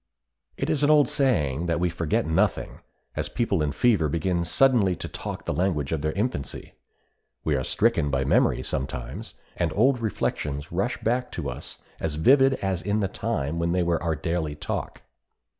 It 0.57 0.67
is 0.71 0.81
an 0.81 0.89
old 0.89 1.07
saying 1.07 1.67
that 1.67 1.79
we 1.79 1.87
forget 1.91 2.25
nothing, 2.25 2.79
as 3.15 3.29
people 3.29 3.61
in 3.61 3.71
fever 3.71 4.09
begin 4.09 4.43
suddenly 4.43 4.95
to 4.95 5.07
talk 5.07 5.45
the 5.45 5.53
language 5.53 5.91
of 5.91 6.01
their 6.01 6.11
infancy. 6.13 6.73
We 7.43 7.55
are 7.55 7.63
stricken 7.63 8.09
by 8.09 8.23
memory 8.23 8.63
sometimes, 8.63 9.35
and 9.57 9.71
old 9.75 10.01
reflections 10.01 10.71
rush 10.71 10.99
back 11.03 11.31
to 11.33 11.51
us 11.51 11.83
as 11.99 12.15
vivid 12.15 12.55
as 12.63 12.81
in 12.81 12.99
the 13.01 13.07
time 13.07 13.59
when 13.59 13.73
they 13.73 13.83
were 13.83 14.01
our 14.01 14.15
daily 14.15 14.55
talk. 14.55 15.03